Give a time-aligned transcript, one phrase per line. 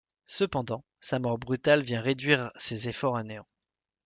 [0.25, 3.45] Cependant, sa mort brutale vient réduire ces efforts à néant.